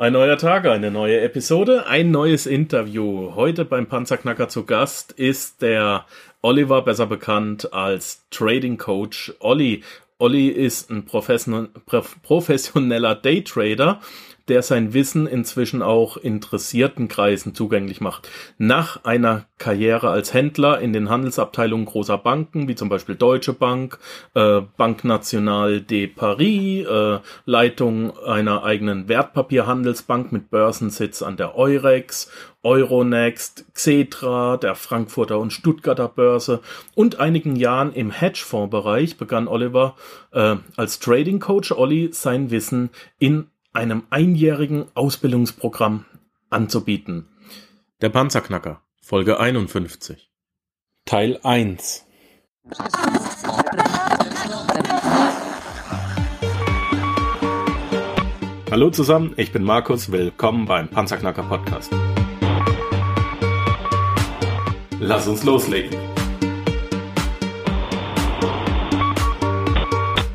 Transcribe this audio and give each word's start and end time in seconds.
Ein 0.00 0.14
neuer 0.14 0.38
Tag, 0.38 0.64
eine 0.64 0.90
neue 0.90 1.20
Episode, 1.20 1.86
ein 1.86 2.10
neues 2.10 2.46
Interview. 2.46 3.34
Heute 3.34 3.66
beim 3.66 3.86
Panzerknacker 3.86 4.48
zu 4.48 4.64
Gast 4.64 5.12
ist 5.12 5.60
der 5.60 6.06
Oliver, 6.40 6.80
besser 6.80 7.04
bekannt 7.04 7.74
als 7.74 8.24
Trading 8.30 8.78
Coach 8.78 9.34
Olli. 9.40 9.84
Olli 10.16 10.48
ist 10.48 10.90
ein 10.90 11.04
professioneller 11.04 13.14
Daytrader 13.14 14.00
der 14.50 14.62
sein 14.62 14.92
Wissen 14.92 15.26
inzwischen 15.26 15.80
auch 15.80 16.16
interessierten 16.16 17.08
Kreisen 17.08 17.54
zugänglich 17.54 18.00
macht. 18.00 18.28
Nach 18.58 19.04
einer 19.04 19.46
Karriere 19.58 20.10
als 20.10 20.34
Händler 20.34 20.80
in 20.80 20.92
den 20.92 21.08
Handelsabteilungen 21.08 21.86
großer 21.86 22.18
Banken, 22.18 22.66
wie 22.66 22.74
zum 22.74 22.88
Beispiel 22.88 23.14
Deutsche 23.14 23.52
Bank, 23.52 23.98
äh, 24.34 24.60
Banque 24.76 25.06
Nationale 25.06 25.80
de 25.80 26.08
Paris, 26.08 26.86
äh, 26.86 27.18
Leitung 27.46 28.18
einer 28.18 28.64
eigenen 28.64 29.08
Wertpapierhandelsbank 29.08 30.32
mit 30.32 30.50
Börsensitz 30.50 31.22
an 31.22 31.36
der 31.36 31.56
Eurex 31.56 32.30
Euronext, 32.62 33.64
Xetra, 33.72 34.58
der 34.58 34.74
Frankfurter 34.74 35.38
und 35.38 35.52
Stuttgarter 35.52 36.08
Börse 36.08 36.60
und 36.94 37.18
einigen 37.18 37.56
Jahren 37.56 37.94
im 37.94 38.10
Hedgefondsbereich 38.10 39.16
begann 39.16 39.48
Oliver 39.48 39.96
äh, 40.32 40.56
als 40.76 40.98
Trading 40.98 41.40
Coach 41.40 41.72
Olli 41.72 42.10
sein 42.12 42.50
Wissen 42.50 42.90
in 43.18 43.49
einem 43.72 44.02
einjährigen 44.10 44.86
Ausbildungsprogramm 44.94 46.04
anzubieten. 46.48 47.28
Der 48.00 48.08
Panzerknacker, 48.08 48.82
Folge 49.00 49.38
51. 49.38 50.30
Teil 51.04 51.38
1. 51.42 52.06
Hallo 58.70 58.90
zusammen, 58.90 59.34
ich 59.36 59.52
bin 59.52 59.64
Markus, 59.64 60.10
willkommen 60.10 60.66
beim 60.66 60.88
Panzerknacker 60.88 61.42
Podcast. 61.44 61.92
Lass 65.00 65.26
uns 65.28 65.44
loslegen. 65.44 65.96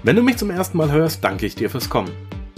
Wenn 0.04 0.16
du 0.16 0.22
mich 0.22 0.38
zum 0.38 0.52
ersten 0.52 0.78
Mal 0.78 0.92
hörst, 0.92 1.24
danke 1.24 1.46
ich 1.46 1.56
dir 1.56 1.70
fürs 1.70 1.90
Kommen. 1.90 2.12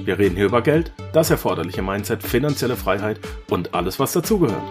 Wir 0.07 0.17
reden 0.17 0.37
hier 0.37 0.45
über 0.45 0.61
Geld, 0.61 0.93
das 1.11 1.31
erforderliche 1.31 1.81
Mindset, 1.81 2.23
finanzielle 2.23 2.77
Freiheit 2.77 3.19
und 3.49 3.73
alles, 3.73 3.99
was 3.99 4.13
dazugehört. 4.13 4.63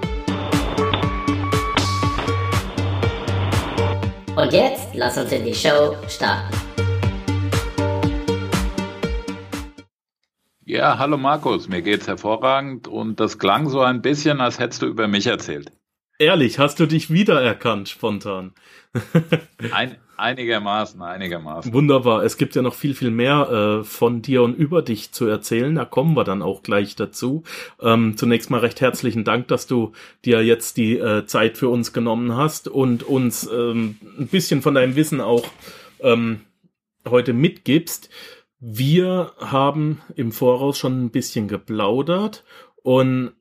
Und 4.34 4.51
jetzt 4.51 4.95
lass 4.95 5.19
uns 5.19 5.31
in 5.33 5.45
die 5.45 5.55
Show 5.55 5.95
starten. 6.09 6.57
Ja, 10.64 10.97
hallo 10.98 11.19
Markus, 11.19 11.69
mir 11.69 11.83
geht's 11.83 12.09
hervorragend 12.09 12.89
und 12.89 13.20
das 13.20 13.39
klang 13.39 13.69
so 13.69 13.83
ein 13.83 14.01
bisschen, 14.01 14.41
als 14.41 14.59
hättest 14.59 14.81
du 14.81 14.87
über 14.87 15.07
mich 15.07 15.27
erzählt. 15.27 15.70
Ehrlich, 16.19 16.59
hast 16.59 16.81
du 16.81 16.86
dich 16.86 17.11
wiedererkannt 17.11 17.89
spontan? 17.89 18.53
ein, 19.72 19.97
Einigermaßen, 20.17 21.03
einigermaßen. 21.03 21.73
Wunderbar. 21.75 22.25
Es 22.25 22.39
gibt 22.39 22.55
ja 22.55 22.62
noch 22.62 22.75
viel, 22.75 22.95
viel 22.95 23.11
mehr 23.11 23.81
äh, 23.81 23.84
von 23.84 24.23
dir 24.23 24.42
und 24.42 24.55
über 24.55 24.81
dich 24.81 25.12
zu 25.12 25.27
erzählen. 25.27 25.75
Da 25.75 25.84
kommen 25.84 26.17
wir 26.17 26.25
dann 26.25 26.41
auch 26.41 26.62
gleich 26.62 26.97
dazu. 26.97 27.42
Ähm, 27.81 28.17
zunächst 28.17 28.48
mal 28.48 28.61
recht 28.61 28.81
herzlichen 28.81 29.25
Dank, 29.25 29.48
dass 29.48 29.67
du 29.67 29.92
dir 30.25 30.42
jetzt 30.42 30.78
die 30.78 30.97
äh, 30.97 31.27
Zeit 31.27 31.58
für 31.58 31.69
uns 31.69 31.92
genommen 31.92 32.34
hast 32.34 32.69
und 32.69 33.03
uns 33.03 33.47
ähm, 33.53 33.98
ein 34.19 34.28
bisschen 34.28 34.62
von 34.62 34.75
deinem 34.75 34.97
Wissen 34.97 35.20
auch 35.20 35.47
ähm, 36.01 36.41
heute 37.06 37.34
mitgibst. 37.34 38.08
Wir 38.58 39.33
haben 39.39 40.01
im 40.14 40.33
Voraus 40.33 40.78
schon 40.78 41.05
ein 41.05 41.11
bisschen 41.11 41.47
geplaudert 41.47 42.42
und 42.83 43.33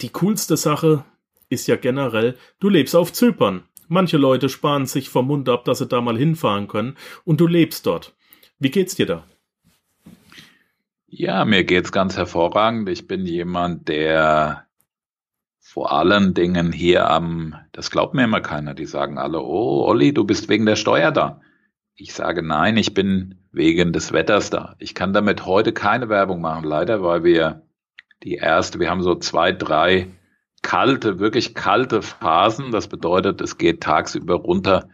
die 0.00 0.10
coolste 0.10 0.56
Sache 0.56 1.04
ist 1.48 1.66
ja 1.66 1.76
generell, 1.76 2.36
du 2.60 2.68
lebst 2.68 2.94
auf 2.94 3.12
Zypern. 3.12 3.64
Manche 3.88 4.18
Leute 4.18 4.48
sparen 4.48 4.86
sich 4.86 5.08
vom 5.08 5.28
Mund 5.28 5.48
ab, 5.48 5.64
dass 5.64 5.78
sie 5.78 5.86
da 5.86 6.00
mal 6.00 6.18
hinfahren 6.18 6.68
können 6.68 6.96
und 7.24 7.40
du 7.40 7.46
lebst 7.46 7.86
dort. 7.86 8.14
Wie 8.58 8.70
geht's 8.70 8.96
dir 8.96 9.06
da? 9.06 9.24
Ja, 11.06 11.46
mir 11.46 11.64
geht's 11.64 11.90
ganz 11.90 12.18
hervorragend. 12.18 12.88
Ich 12.90 13.06
bin 13.06 13.24
jemand, 13.24 13.88
der 13.88 14.66
vor 15.58 15.92
allen 15.92 16.34
Dingen 16.34 16.72
hier 16.72 17.08
am, 17.10 17.54
das 17.72 17.90
glaubt 17.90 18.14
mir 18.14 18.24
immer 18.24 18.40
keiner, 18.40 18.74
die 18.74 18.84
sagen 18.84 19.18
alle, 19.18 19.40
oh, 19.40 19.84
Olli, 19.86 20.12
du 20.12 20.24
bist 20.24 20.48
wegen 20.48 20.66
der 20.66 20.76
Steuer 20.76 21.10
da. 21.10 21.40
Ich 21.94 22.12
sage 22.12 22.42
nein, 22.42 22.76
ich 22.76 22.94
bin 22.94 23.36
wegen 23.52 23.92
des 23.92 24.12
Wetters 24.12 24.50
da. 24.50 24.76
Ich 24.78 24.94
kann 24.94 25.12
damit 25.12 25.46
heute 25.46 25.72
keine 25.72 26.08
Werbung 26.08 26.40
machen, 26.40 26.64
leider, 26.64 27.02
weil 27.02 27.24
wir 27.24 27.62
die 28.22 28.34
erste, 28.34 28.78
wir 28.80 28.90
haben 28.90 29.02
so 29.02 29.14
zwei, 29.14 29.52
drei 29.52 30.08
kalte, 30.62 31.18
wirklich 31.18 31.54
kalte 31.54 32.02
Phasen. 32.02 32.70
Das 32.72 32.88
bedeutet, 32.88 33.40
es 33.40 33.58
geht 33.58 33.82
tagsüber 33.82 34.34
runter 34.34 34.88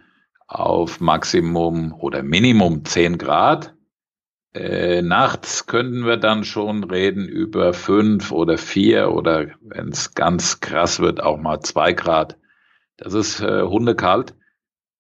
auf 0.47 1.01
Maximum 1.01 1.93
oder 1.93 2.23
Minimum 2.23 2.85
10 2.85 3.19
Grad. 3.19 3.75
Äh, 4.55 5.03
nachts 5.03 5.67
könnten 5.67 6.07
wir 6.07 6.17
dann 6.17 6.45
schon 6.45 6.85
reden 6.85 7.27
über 7.27 7.73
fünf 7.73 8.31
oder 8.31 8.57
vier 8.57 9.11
oder 9.11 9.49
wenn 9.61 9.89
es 9.89 10.15
ganz 10.15 10.61
krass 10.61 11.01
wird, 11.01 11.21
auch 11.21 11.39
mal 11.39 11.61
zwei 11.61 11.93
Grad. 11.93 12.39
Das 12.97 13.15
ist 13.15 13.41
äh, 13.41 13.63
hundekalt. 13.63 14.35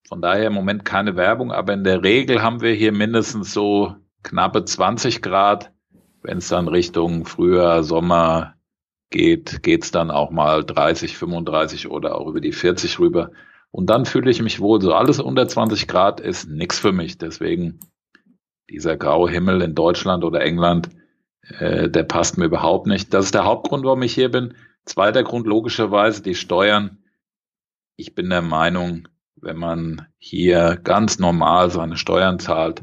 Von 0.08 0.20
daher 0.20 0.48
im 0.48 0.54
Moment 0.54 0.84
keine 0.84 1.16
Werbung, 1.16 1.52
aber 1.52 1.72
in 1.72 1.84
der 1.84 2.02
Regel 2.02 2.42
haben 2.42 2.60
wir 2.60 2.72
hier 2.72 2.92
mindestens 2.92 3.54
so 3.54 3.94
knappe 4.24 4.64
20 4.64 5.22
Grad. 5.22 5.72
Wenn 6.22 6.38
es 6.38 6.48
dann 6.48 6.66
Richtung 6.66 7.24
Frühjahr, 7.24 7.84
Sommer, 7.84 8.53
geht, 9.10 9.62
geht's 9.62 9.90
dann 9.90 10.10
auch 10.10 10.30
mal 10.30 10.64
30, 10.64 11.16
35 11.16 11.88
oder 11.88 12.16
auch 12.16 12.26
über 12.26 12.40
die 12.40 12.52
40 12.52 12.98
rüber. 12.98 13.30
Und 13.70 13.90
dann 13.90 14.06
fühle 14.06 14.30
ich 14.30 14.40
mich 14.40 14.60
wohl. 14.60 14.80
So 14.80 14.94
alles 14.94 15.18
unter 15.18 15.48
20 15.48 15.88
Grad 15.88 16.20
ist 16.20 16.48
nichts 16.48 16.78
für 16.78 16.92
mich. 16.92 17.18
Deswegen 17.18 17.80
dieser 18.70 18.96
graue 18.96 19.30
Himmel 19.30 19.62
in 19.62 19.74
Deutschland 19.74 20.24
oder 20.24 20.40
England, 20.40 20.90
äh, 21.58 21.88
der 21.88 22.04
passt 22.04 22.38
mir 22.38 22.46
überhaupt 22.46 22.86
nicht. 22.86 23.12
Das 23.12 23.26
ist 23.26 23.34
der 23.34 23.44
Hauptgrund, 23.44 23.84
warum 23.84 24.02
ich 24.02 24.14
hier 24.14 24.30
bin. 24.30 24.54
Zweiter 24.84 25.22
Grund 25.22 25.46
logischerweise 25.46 26.22
die 26.22 26.34
Steuern. 26.34 26.98
Ich 27.96 28.14
bin 28.14 28.30
der 28.30 28.42
Meinung, 28.42 29.08
wenn 29.36 29.56
man 29.56 30.06
hier 30.18 30.78
ganz 30.82 31.18
normal 31.18 31.70
seine 31.70 31.96
Steuern 31.96 32.38
zahlt 32.38 32.82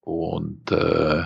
und 0.00 0.70
äh, 0.72 1.24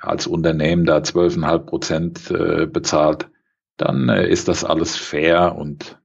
als 0.00 0.26
Unternehmen 0.26 0.84
da 0.84 0.98
12,5 0.98 1.58
Prozent 1.60 2.30
äh, 2.30 2.66
bezahlt, 2.66 3.28
dann 3.76 4.08
äh, 4.08 4.28
ist 4.28 4.48
das 4.48 4.64
alles 4.64 4.96
fair 4.96 5.56
und 5.56 5.98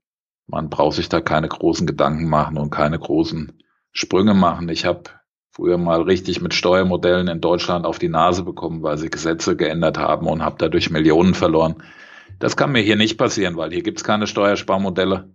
man 0.48 0.70
braucht 0.70 0.96
sich 0.96 1.10
da 1.10 1.22
keine 1.22 1.48
großen 1.48 1.88
Gedanken 1.88 2.28
machen 2.28 2.58
und 2.58 2.70
keine 2.72 3.00
großen 3.00 3.64
Sprünge 3.92 4.34
machen. 4.34 4.70
Ich 4.70 4.86
habe 4.86 5.04
früher 5.52 5.78
mal 5.78 6.02
richtig 6.02 6.42
mit 6.42 6.54
Steuermodellen 6.54 7.28
in 7.28 7.42
Deutschland 7.42 7.86
auf 7.86 8.00
die 8.00 8.10
Nase 8.10 8.44
bekommen, 8.44 8.84
weil 8.84 8.98
sie 8.98 9.10
Gesetze 9.10 9.56
geändert 9.56 9.98
haben 9.98 10.28
und 10.28 10.44
habe 10.44 10.56
dadurch 10.58 10.90
Millionen 10.90 11.34
verloren. 11.34 11.84
Das 12.40 12.58
kann 12.58 12.72
mir 12.72 12.82
hier 12.82 12.96
nicht 12.96 13.18
passieren, 13.18 13.58
weil 13.58 13.72
hier 13.72 13.84
gibt's 13.84 14.04
keine 14.04 14.28
Steuersparmodelle. 14.28 15.30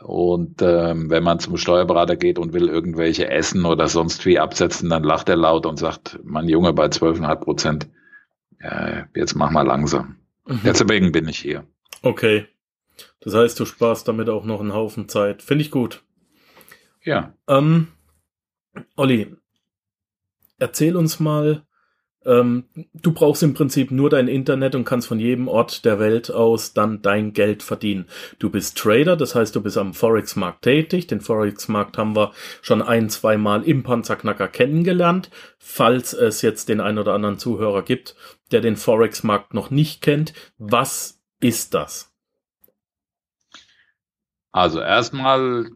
Und 0.00 0.62
ähm, 0.62 1.10
wenn 1.10 1.24
man 1.24 1.40
zum 1.40 1.56
Steuerberater 1.56 2.16
geht 2.16 2.38
und 2.38 2.52
will 2.52 2.68
irgendwelche 2.68 3.28
Essen 3.28 3.64
oder 3.64 3.88
sonst 3.88 4.24
wie 4.26 4.38
absetzen, 4.38 4.88
dann 4.90 5.02
lacht 5.02 5.28
er 5.28 5.36
laut 5.36 5.66
und 5.66 5.78
sagt, 5.78 6.20
mein 6.22 6.48
Junge, 6.48 6.72
bei 6.72 6.86
12,5 6.86 7.36
Prozent, 7.36 7.88
äh, 8.60 9.02
jetzt 9.16 9.34
mach 9.34 9.50
mal 9.50 9.66
langsam. 9.66 10.16
Mhm. 10.46 10.60
Deswegen 10.64 11.12
bin 11.12 11.28
ich 11.28 11.38
hier. 11.38 11.64
Okay. 12.02 12.46
Das 13.20 13.34
heißt, 13.34 13.58
du 13.58 13.64
sparst 13.64 14.06
damit 14.06 14.28
auch 14.28 14.44
noch 14.44 14.60
einen 14.60 14.72
Haufen 14.72 15.08
Zeit. 15.08 15.42
Finde 15.42 15.62
ich 15.62 15.70
gut. 15.70 16.04
Ja. 17.02 17.34
Ähm, 17.48 17.88
Olli, 18.96 19.34
erzähl 20.58 20.96
uns 20.96 21.20
mal, 21.20 21.64
ähm, 22.24 22.64
du 22.94 23.12
brauchst 23.12 23.42
im 23.42 23.54
Prinzip 23.54 23.90
nur 23.90 24.10
dein 24.10 24.28
Internet 24.28 24.74
und 24.74 24.84
kannst 24.84 25.06
von 25.06 25.20
jedem 25.20 25.48
Ort 25.48 25.84
der 25.84 25.98
Welt 25.98 26.30
aus 26.30 26.74
dann 26.74 27.00
dein 27.00 27.32
Geld 27.32 27.62
verdienen. 27.62 28.06
Du 28.38 28.50
bist 28.50 28.76
Trader, 28.76 29.16
das 29.16 29.34
heißt, 29.34 29.54
du 29.54 29.62
bist 29.62 29.78
am 29.78 29.94
Forex-Markt 29.94 30.62
tätig. 30.62 31.06
Den 31.06 31.20
Forex-Markt 31.20 31.96
haben 31.96 32.16
wir 32.16 32.32
schon 32.60 32.82
ein, 32.82 33.08
zwei 33.08 33.36
Mal 33.36 33.62
im 33.62 33.82
Panzerknacker 33.82 34.48
kennengelernt. 34.48 35.30
Falls 35.58 36.12
es 36.12 36.42
jetzt 36.42 36.68
den 36.68 36.80
einen 36.80 36.98
oder 36.98 37.14
anderen 37.14 37.38
Zuhörer 37.38 37.82
gibt, 37.82 38.16
der 38.50 38.60
den 38.60 38.76
Forex-Markt 38.76 39.54
noch 39.54 39.70
nicht 39.70 40.02
kennt, 40.02 40.32
was 40.58 41.20
ist 41.40 41.74
das? 41.74 42.12
Also 44.50 44.80
erstmal, 44.80 45.70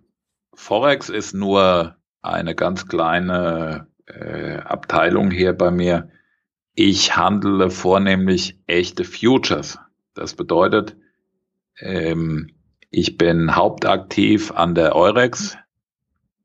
Forex 0.54 1.08
ist 1.08 1.34
nur 1.34 1.96
eine 2.20 2.54
ganz 2.56 2.88
kleine 2.88 3.86
äh, 4.06 4.56
Abteilung 4.56 5.30
hier 5.30 5.52
bei 5.52 5.70
mir 5.70 6.10
ich 6.74 7.16
handle 7.16 7.70
vornehmlich 7.70 8.58
echte 8.66 9.04
Futures. 9.04 9.78
Das 10.14 10.34
bedeutet, 10.34 10.96
ähm, 11.78 12.50
ich 12.90 13.16
bin 13.16 13.56
hauptaktiv 13.56 14.52
an 14.52 14.74
der 14.74 14.94
Eurex, 14.94 15.56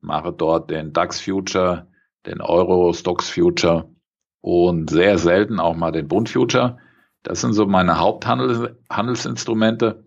mache 0.01 0.33
dort 0.33 0.69
den 0.69 0.93
DAX 0.93 1.19
Future, 1.19 1.87
den 2.25 2.41
Euro 2.41 2.93
Stocks 2.93 3.29
Future 3.29 3.89
und 4.41 4.89
sehr 4.89 5.17
selten 5.17 5.59
auch 5.59 5.75
mal 5.75 5.91
den 5.91 6.07
Bund 6.07 6.29
Future. 6.29 6.77
Das 7.23 7.41
sind 7.41 7.53
so 7.53 7.65
meine 7.65 7.99
Haupthandelsinstrumente. 7.99 10.05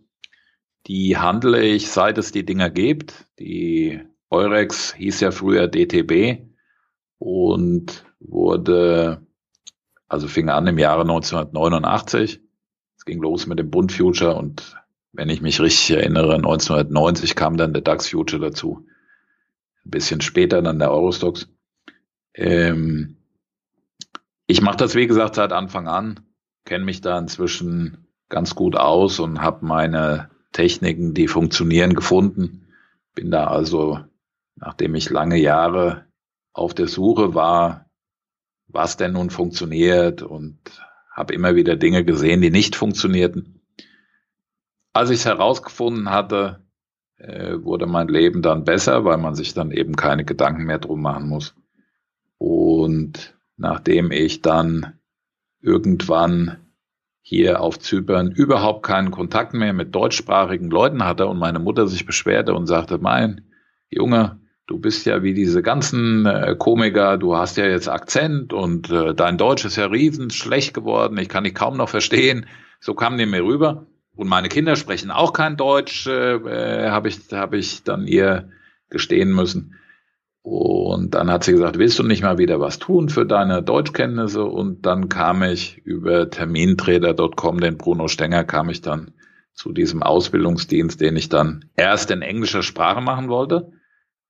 Die 0.87 1.19
handle 1.19 1.63
ich, 1.63 1.91
seit 1.91 2.17
es 2.17 2.33
die 2.33 2.47
Dinger 2.47 2.71
gibt. 2.71 3.27
Die 3.39 4.01
Eurex 4.31 4.95
hieß 4.95 5.21
ja 5.21 5.31
früher 5.31 5.69
DTB 5.69 6.47
und 7.19 8.07
wurde, 8.19 9.27
also 10.11 10.27
fing 10.27 10.49
an 10.51 10.67
im 10.67 10.77
Jahre 10.77 11.03
1989. 11.03 12.41
Es 12.99 13.05
ging 13.07 13.23
los 13.23 13.47
mit 13.47 13.59
dem 13.59 13.71
Bund 13.71 13.93
Future 13.93 14.35
und 14.35 14.77
wenn 15.13 15.31
ich 15.31 15.41
mich 15.41 15.61
richtig 15.61 15.97
erinnere, 15.97 16.35
1990 16.35 17.35
kam 17.37 17.57
dann 17.57 17.73
der 17.73 17.83
DAX 17.83 18.11
Future 18.11 18.43
dazu. 18.43 18.87
Ein 19.87 19.91
bisschen 19.91 20.21
später 20.21 20.63
dann 20.63 20.81
der 20.81 20.91
Eurostox. 20.91 21.49
Ähm, 22.35 23.17
ich 24.47 24.61
mache 24.61 24.79
das, 24.79 24.97
wie 24.97 25.07
gesagt, 25.07 25.37
seit 25.37 25.53
Anfang 25.53 25.87
an, 25.87 26.21
kenne 26.65 26.85
mich 26.85 27.01
da 27.01 27.17
inzwischen 27.17 28.09
ganz 28.29 28.57
gut 28.57 28.77
aus 28.77 29.21
und 29.21 29.41
habe 29.41 29.65
meine 29.65 30.31
Techniken, 30.53 31.15
die 31.15 31.29
funktionieren, 31.29 31.95
gefunden. 31.95 32.67
Bin 33.15 33.31
da 33.31 33.47
also, 33.47 34.01
nachdem 34.57 34.97
ich 34.97 35.09
lange 35.09 35.39
Jahre 35.39 36.07
auf 36.53 36.75
der 36.75 36.89
Suche 36.89 37.35
war, 37.35 37.90
was 38.73 38.97
denn 38.97 39.13
nun 39.13 39.31
funktioniert 39.31 40.23
und 40.23 40.59
habe 41.11 41.35
immer 41.35 41.55
wieder 41.55 41.77
Dinge 41.77 42.05
gesehen, 42.05 42.41
die 42.41 42.51
nicht 42.51 42.77
funktionierten. 42.77 43.61
Als 44.93 45.11
ich 45.11 45.21
es 45.21 45.27
herausgefunden 45.27 46.11
hatte, 46.11 46.61
äh, 47.17 47.63
wurde 47.63 47.87
mein 47.87 48.09
Leben 48.09 48.43
dann 48.43 48.65
besser, 48.65 49.05
weil 49.05 49.19
man 49.19 49.35
sich 49.35 49.55
dann 49.55 49.71
eben 49.71 49.95
keine 49.95 50.25
Gedanken 50.25 50.65
mehr 50.65 50.79
drum 50.79 51.03
machen 51.03 51.29
muss. 51.29 51.55
Und 52.39 53.37
nachdem 53.57 54.11
ich 54.11 54.41
dann 54.41 54.99
irgendwann 55.61 56.57
hier 57.21 57.61
auf 57.61 57.79
Zypern 57.79 58.33
überhaupt 58.33 58.83
keinen 58.85 59.11
Kontakt 59.11 59.53
mehr 59.53 59.73
mit 59.73 59.95
deutschsprachigen 59.95 60.71
Leuten 60.71 61.05
hatte 61.05 61.27
und 61.27 61.39
meine 61.39 61.59
Mutter 61.59 61.87
sich 61.87 62.07
beschwerte 62.07 62.55
und 62.55 62.67
sagte, 62.67 62.99
mein 62.99 63.43
Junge, 63.91 64.40
du 64.71 64.79
bist 64.79 65.05
ja 65.05 65.25
wie 65.25 65.35
diese 65.35 65.63
ganzen 65.63 66.27
äh, 66.27 66.55
Komiker, 66.57 67.19
du 67.19 67.37
hast 67.37 67.57
ja 67.57 67.67
jetzt 67.67 67.89
Akzent 67.89 68.53
und 68.53 68.89
äh, 68.89 69.15
dein 69.15 69.37
Deutsch 69.37 69.65
ist 69.65 69.77
ja 69.77 69.87
riesen 69.87 70.31
schlecht 70.31 70.75
geworden, 70.75 71.19
ich 71.19 71.29
kann 71.29 71.43
dich 71.43 71.57
kaum 71.57 71.77
noch 71.77 71.89
verstehen. 71.89 72.47
So 72.79 72.95
kam 72.95 73.19
die 73.19 73.27
mir 73.27 73.43
rüber. 73.43 73.87
Und 74.15 74.29
meine 74.29 74.49
Kinder 74.49 74.77
sprechen 74.77 75.11
auch 75.11 75.33
kein 75.33 75.57
Deutsch, 75.57 76.07
äh, 76.07 76.37
äh 76.37 76.91
habe 76.91 77.09
ich, 77.09 77.19
hab 77.33 77.53
ich 77.53 77.83
dann 77.83 78.07
ihr 78.07 78.49
gestehen 78.91 79.33
müssen. 79.33 79.75
Und 80.43 81.15
dann 81.15 81.31
hat 81.31 81.43
sie 81.45 81.53
gesagt, 81.53 81.79
willst 81.79 81.99
du 81.99 82.05
nicht 82.05 82.23
mal 82.23 82.39
wieder 82.39 82.61
was 82.61 82.79
tun 82.79 83.09
für 83.09 83.27
deine 83.27 83.63
Deutschkenntnisse? 83.63 84.45
Und 84.45 84.87
dann 84.87 85.09
kam 85.09 85.43
ich 85.43 85.79
über 85.85 86.31
Termintrader.com, 86.31 87.61
den 87.61 87.77
Bruno 87.77 88.07
Stenger, 88.07 88.45
kam 88.45 88.71
ich 88.71 88.81
dann 88.81 89.13
zu 89.53 89.73
diesem 89.73 90.03
Ausbildungsdienst, 90.03 91.01
den 91.01 91.17
ich 91.17 91.29
dann 91.29 91.65
erst 91.77 92.13
in 92.13 92.23
englischer 92.23 92.63
Sprache 92.63 93.01
machen 93.01 93.29
wollte, 93.29 93.73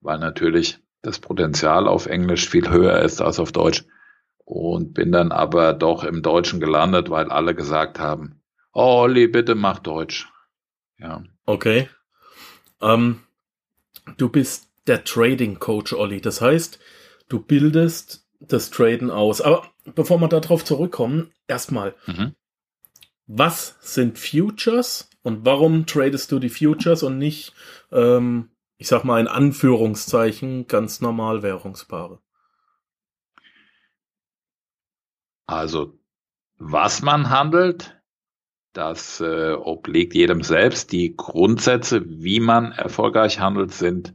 weil 0.00 0.18
natürlich 0.18 0.78
das 1.02 1.18
Potenzial 1.18 1.88
auf 1.88 2.06
Englisch 2.06 2.48
viel 2.48 2.70
höher 2.70 3.00
ist 3.00 3.20
als 3.20 3.38
auf 3.38 3.52
Deutsch. 3.52 3.84
Und 4.44 4.94
bin 4.94 5.12
dann 5.12 5.30
aber 5.30 5.72
doch 5.72 6.02
im 6.02 6.22
Deutschen 6.22 6.58
gelandet, 6.58 7.08
weil 7.08 7.30
alle 7.30 7.54
gesagt 7.54 8.00
haben, 8.00 8.40
oh, 8.72 9.02
Olli, 9.02 9.28
bitte 9.28 9.54
mach 9.54 9.78
Deutsch. 9.78 10.28
Ja. 10.98 11.22
Okay. 11.46 11.88
Ähm, 12.80 13.20
du 14.16 14.28
bist 14.28 14.68
der 14.86 15.04
Trading 15.04 15.58
Coach, 15.60 15.92
Olli. 15.92 16.20
Das 16.20 16.40
heißt, 16.40 16.80
du 17.28 17.40
bildest 17.40 18.26
das 18.40 18.70
Traden 18.70 19.10
aus. 19.10 19.40
Aber 19.40 19.70
bevor 19.94 20.18
wir 20.18 20.28
darauf 20.28 20.64
zurückkommen, 20.64 21.32
erstmal, 21.46 21.94
mhm. 22.06 22.34
was 23.26 23.76
sind 23.80 24.18
Futures 24.18 25.10
und 25.22 25.44
warum 25.44 25.86
tradest 25.86 26.32
du 26.32 26.38
die 26.38 26.48
Futures 26.48 27.02
und 27.02 27.18
nicht, 27.18 27.52
ähm, 27.92 28.50
ich 28.80 28.88
sag 28.88 29.04
mal 29.04 29.20
in 29.20 29.28
Anführungszeichen, 29.28 30.66
ganz 30.66 31.02
normal 31.02 31.42
Währungspaare? 31.42 32.18
Also, 35.46 35.98
was 36.56 37.02
man 37.02 37.28
handelt, 37.28 38.00
das 38.72 39.20
äh, 39.20 39.52
obliegt 39.52 40.14
jedem 40.14 40.42
selbst. 40.42 40.92
Die 40.92 41.14
Grundsätze, 41.14 42.02
wie 42.06 42.40
man 42.40 42.72
erfolgreich 42.72 43.38
handelt, 43.38 43.72
sind 43.72 44.14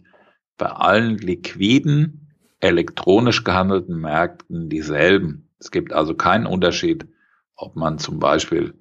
bei 0.58 0.68
allen 0.68 1.20
liquiden, 1.20 2.36
elektronisch 2.60 3.44
gehandelten 3.44 4.00
Märkten 4.00 4.70
dieselben. 4.70 5.52
Es 5.60 5.70
gibt 5.70 5.94
also 5.94 6.16
keinen 6.16 6.48
Unterschied, 6.48 7.08
ob 7.56 7.76
man 7.76 8.00
zum 8.00 8.18
Beispiel 8.18 8.74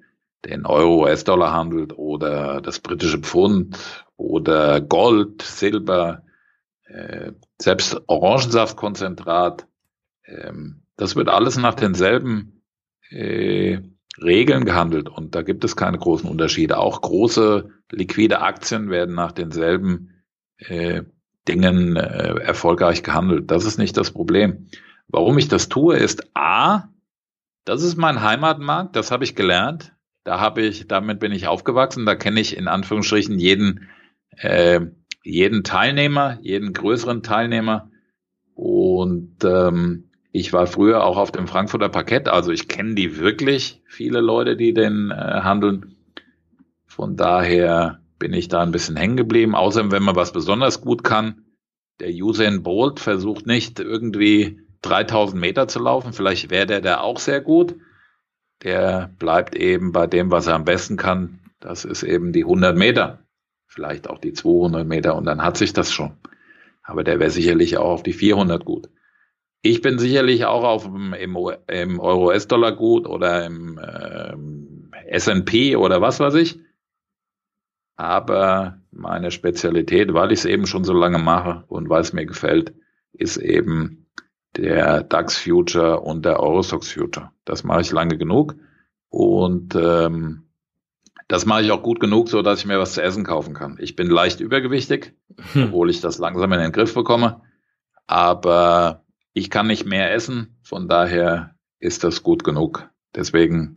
den 0.45 0.65
Euro, 0.65 1.03
US-Dollar 1.03 1.53
handelt 1.53 1.97
oder 1.97 2.61
das 2.61 2.79
britische 2.79 3.19
Pfund 3.19 3.77
oder 4.15 4.81
Gold, 4.81 5.41
Silber, 5.41 6.23
äh, 6.85 7.31
selbst 7.59 8.01
Orangensaftkonzentrat. 8.07 9.67
Ähm, 10.25 10.83
das 10.97 11.15
wird 11.15 11.29
alles 11.29 11.57
nach 11.57 11.73
denselben 11.73 12.61
äh, 13.09 13.79
Regeln 14.21 14.65
gehandelt 14.65 15.09
und 15.09 15.35
da 15.35 15.41
gibt 15.41 15.63
es 15.65 15.75
keine 15.75 15.97
großen 15.97 16.29
Unterschiede. 16.29 16.77
Auch 16.77 17.01
große 17.01 17.69
liquide 17.91 18.41
Aktien 18.41 18.89
werden 18.89 19.15
nach 19.15 19.33
denselben 19.33 20.23
äh, 20.57 21.03
Dingen 21.47 21.95
äh, 21.95 22.39
erfolgreich 22.39 23.03
gehandelt. 23.03 23.51
Das 23.51 23.65
ist 23.65 23.77
nicht 23.77 23.97
das 23.97 24.11
Problem. 24.11 24.67
Warum 25.07 25.37
ich 25.37 25.47
das 25.47 25.69
tue, 25.69 25.97
ist 25.97 26.29
A, 26.33 26.89
das 27.65 27.83
ist 27.83 27.97
mein 27.97 28.21
Heimatmarkt, 28.21 28.95
das 28.95 29.11
habe 29.11 29.23
ich 29.23 29.35
gelernt. 29.35 29.94
Da 30.25 30.39
habe 30.39 30.63
ich, 30.63 30.87
damit 30.87 31.19
bin 31.19 31.31
ich 31.31 31.47
aufgewachsen. 31.47 32.05
Da 32.05 32.15
kenne 32.15 32.41
ich 32.41 32.57
in 32.57 32.67
Anführungsstrichen 32.67 33.37
jeden, 33.37 33.87
äh, 34.37 34.81
jeden 35.23 35.63
Teilnehmer, 35.63 36.39
jeden 36.41 36.73
größeren 36.73 37.21
Teilnehmer. 37.21 37.91
Und 38.55 39.43
ähm, 39.43 40.09
ich 40.31 40.51
war 40.51 40.65
früher 40.65 41.03
auch 41.03 41.17
auf 41.17 41.31
dem 41.31 41.47
Frankfurter 41.47 41.89
Parkett, 41.89 42.27
also 42.27 42.51
ich 42.51 42.67
kenne 42.67 42.95
die 42.95 43.19
wirklich, 43.19 43.81
viele 43.85 44.19
Leute, 44.19 44.57
die 44.57 44.73
den 44.73 45.11
äh, 45.11 45.15
handeln. 45.15 45.95
Von 46.87 47.15
daher 47.15 48.01
bin 48.17 48.33
ich 48.33 48.47
da 48.47 48.61
ein 48.63 48.71
bisschen 48.71 48.95
hängen 48.95 49.17
geblieben. 49.17 49.53
Außerdem, 49.53 49.91
wenn 49.91 50.03
man 50.03 50.15
was 50.15 50.33
besonders 50.33 50.81
gut 50.81 51.03
kann, 51.03 51.45
der 51.99 52.09
Usain 52.09 52.63
Bolt 52.63 52.99
versucht 52.99 53.45
nicht 53.45 53.79
irgendwie 53.79 54.59
3000 54.81 55.39
Meter 55.39 55.67
zu 55.67 55.79
laufen. 55.79 56.13
Vielleicht 56.13 56.49
wäre 56.49 56.65
der 56.65 56.81
da 56.81 56.99
auch 56.99 57.19
sehr 57.19 57.41
gut. 57.41 57.75
Der 58.63 59.11
bleibt 59.19 59.55
eben 59.55 59.91
bei 59.91 60.07
dem, 60.07 60.31
was 60.31 60.47
er 60.47 60.55
am 60.55 60.65
besten 60.65 60.97
kann. 60.97 61.39
Das 61.59 61.85
ist 61.85 62.03
eben 62.03 62.31
die 62.31 62.43
100 62.43 62.77
Meter. 62.77 63.19
Vielleicht 63.67 64.09
auch 64.09 64.19
die 64.19 64.33
200 64.33 64.87
Meter 64.87 65.15
und 65.15 65.25
dann 65.25 65.43
hat 65.43 65.57
sich 65.57 65.73
das 65.73 65.91
schon. 65.91 66.13
Aber 66.83 67.03
der 67.03 67.19
wäre 67.19 67.31
sicherlich 67.31 67.77
auch 67.77 67.89
auf 67.89 68.03
die 68.03 68.13
400 68.13 68.63
gut. 68.63 68.89
Ich 69.61 69.81
bin 69.81 69.97
sicherlich 69.97 70.45
auch 70.45 70.63
auf 70.63 70.83
dem, 70.83 71.13
im, 71.13 71.37
im 71.67 71.99
Euro-US-Dollar 71.99 72.73
gut 72.73 73.07
oder 73.07 73.45
im 73.45 73.79
ähm, 73.83 74.91
S&P 75.07 75.75
oder 75.75 76.01
was 76.01 76.19
weiß 76.19 76.35
ich. 76.35 76.59
Aber 77.95 78.79
meine 78.91 79.31
Spezialität, 79.31 80.13
weil 80.13 80.31
ich 80.31 80.39
es 80.39 80.45
eben 80.45 80.67
schon 80.67 80.83
so 80.83 80.93
lange 80.93 81.17
mache 81.17 81.63
und 81.67 81.89
weil 81.89 82.01
es 82.01 82.13
mir 82.13 82.25
gefällt, 82.25 82.73
ist 83.13 83.37
eben 83.37 84.05
der 84.57 85.03
DAX 85.03 85.37
Future 85.37 86.01
und 86.01 86.25
der 86.25 86.39
Eurostox 86.39 86.91
Future. 86.91 87.31
Das 87.45 87.63
mache 87.63 87.81
ich 87.81 87.91
lange 87.91 88.17
genug 88.17 88.55
und 89.09 89.75
ähm, 89.75 90.43
das 91.27 91.45
mache 91.45 91.63
ich 91.63 91.71
auch 91.71 91.81
gut 91.81 91.99
genug, 91.99 92.29
so 92.29 92.41
dass 92.41 92.59
ich 92.59 92.65
mir 92.65 92.79
was 92.79 92.93
zu 92.93 93.01
essen 93.01 93.23
kaufen 93.23 93.53
kann. 93.53 93.77
Ich 93.79 93.95
bin 93.95 94.09
leicht 94.09 94.39
übergewichtig, 94.39 95.13
hm. 95.53 95.65
obwohl 95.65 95.89
ich 95.89 96.01
das 96.01 96.19
langsam 96.19 96.51
in 96.53 96.59
den 96.59 96.71
Griff 96.71 96.93
bekomme, 96.93 97.41
aber 98.07 99.03
ich 99.33 99.49
kann 99.49 99.67
nicht 99.67 99.85
mehr 99.85 100.13
essen, 100.13 100.57
von 100.61 100.87
daher 100.87 101.55
ist 101.79 102.03
das 102.03 102.23
gut 102.23 102.43
genug. 102.43 102.89
Deswegen 103.15 103.75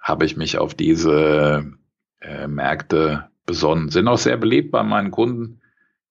habe 0.00 0.24
ich 0.24 0.36
mich 0.36 0.58
auf 0.58 0.74
diese 0.74 1.72
äh, 2.20 2.46
Märkte 2.46 3.28
besonnen. 3.46 3.90
Sind 3.90 4.08
auch 4.08 4.18
sehr 4.18 4.36
beliebt 4.36 4.70
bei 4.70 4.82
meinen 4.82 5.10
Kunden, 5.10 5.60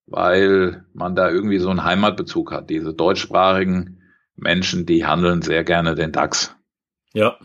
weil 0.06 0.86
man 0.94 1.16
da 1.16 1.30
irgendwie 1.30 1.60
so 1.60 1.70
einen 1.70 1.84
Heimatbezug 1.84 2.52
hat. 2.52 2.70
Diese 2.70 2.94
deutschsprachigen 2.94 3.97
Menschen, 4.38 4.86
die 4.86 5.06
handeln 5.06 5.42
sehr 5.42 5.64
gerne 5.64 5.96
den 5.96 6.12
DAX. 6.12 6.56
Ja. 7.14 7.38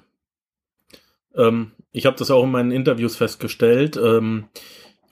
Ähm, 1.35 1.73
ich 1.91 2.07
habe 2.07 2.17
das 2.17 2.31
auch 2.31 2.45
in 2.45 2.51
meinen 2.51 2.71
Interviews 2.71 3.17
festgestellt. 3.17 3.97
Ähm, 3.97 4.49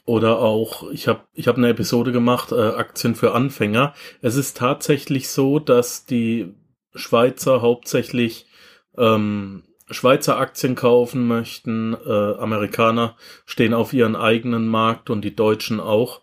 oder 0.05 0.41
auch, 0.41 0.91
ich 0.91 1.09
habe 1.09 1.21
ich 1.35 1.47
hab 1.47 1.57
eine 1.57 1.69
Episode 1.69 2.11
gemacht, 2.13 2.53
äh, 2.53 2.61
Aktien 2.61 3.15
für 3.15 3.33
Anfänger. 3.33 3.95
Es 4.23 4.37
ist 4.37 4.57
tatsächlich 4.57 5.29
so, 5.29 5.59
dass 5.59 6.05
die 6.05 6.55
Schweizer 6.95 7.63
hauptsächlich 7.63 8.47
ähm, 8.99 9.63
Schweizer 9.91 10.39
Aktien 10.39 10.75
kaufen 10.75 11.27
möchten, 11.27 11.95
äh, 11.95 12.35
Amerikaner 12.35 13.17
stehen 13.45 13.75
auf 13.75 13.93
ihren 13.93 14.17
eigenen 14.17 14.67
Markt 14.67 15.11
und 15.11 15.23
die 15.23 15.35
Deutschen 15.35 15.81
auch. 15.81 16.23